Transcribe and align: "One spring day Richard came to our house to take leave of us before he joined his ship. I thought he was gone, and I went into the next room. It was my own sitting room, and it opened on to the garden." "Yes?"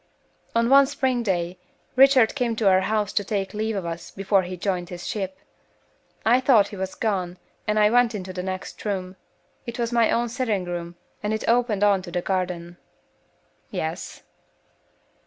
"One 0.53 0.87
spring 0.87 1.21
day 1.21 1.59
Richard 1.95 2.33
came 2.33 2.55
to 2.55 2.67
our 2.67 2.81
house 2.81 3.13
to 3.13 3.23
take 3.23 3.53
leave 3.53 3.75
of 3.75 3.85
us 3.85 4.09
before 4.09 4.41
he 4.41 4.57
joined 4.57 4.89
his 4.89 5.05
ship. 5.07 5.37
I 6.25 6.41
thought 6.41 6.69
he 6.69 6.75
was 6.75 6.95
gone, 6.95 7.37
and 7.67 7.77
I 7.77 7.91
went 7.91 8.15
into 8.15 8.33
the 8.33 8.41
next 8.41 8.83
room. 8.83 9.15
It 9.67 9.77
was 9.77 9.91
my 9.91 10.09
own 10.09 10.27
sitting 10.29 10.65
room, 10.65 10.95
and 11.21 11.35
it 11.35 11.47
opened 11.47 11.83
on 11.83 12.01
to 12.01 12.09
the 12.09 12.23
garden." 12.23 12.77
"Yes?" 13.69 14.23